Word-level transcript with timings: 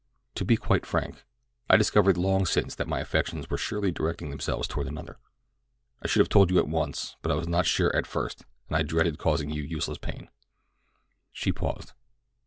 "To 0.33 0.43
be 0.43 0.57
quite 0.57 0.87
frank, 0.87 1.23
I 1.69 1.77
discovered 1.77 2.17
long 2.17 2.47
since 2.47 2.73
that 2.73 2.87
my 2.87 3.01
affections 3.01 3.51
were 3.51 3.57
surely 3.59 3.91
directing 3.91 4.31
themselves 4.31 4.67
toward 4.67 4.87
another. 4.87 5.19
I 6.01 6.07
should 6.07 6.21
have 6.21 6.27
told 6.29 6.49
you 6.49 6.57
at 6.57 6.67
once, 6.67 7.17
but 7.21 7.31
I 7.31 7.35
was 7.35 7.47
not 7.47 7.67
sure 7.67 7.95
at 7.95 8.07
first, 8.07 8.43
and 8.67 8.75
I 8.75 8.81
dreaded 8.81 9.19
causing 9.19 9.51
you 9.51 9.61
useless 9.61 9.99
pain." 9.99 10.29
She 11.31 11.51
paused. 11.51 11.93